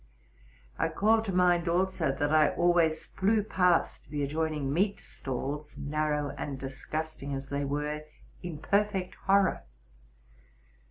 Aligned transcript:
I 0.79 0.89
call 0.89 1.21
to 1.21 1.31
mind, 1.31 1.67
also, 1.69 2.11
that 2.11 2.31
I 2.33 2.55
alw 2.55 2.83
ays 2.83 3.05
flew 3.05 3.43
past 3.43 4.09
the 4.09 4.23
adjoining 4.23 4.73
meat 4.73 4.99
stalls, 4.99 5.77
narrow 5.77 6.31
and 6.39 6.57
disgusting 6.57 7.35
as 7.35 7.43
a 7.51 7.61
16 7.61 7.61
TRUTH 7.61 7.61
AND 7.61 7.69
FICTION 7.69 7.85
\hey 8.01 8.49
were, 8.49 8.51
in 8.51 8.57
perfect 8.57 9.15
horror. 9.27 9.61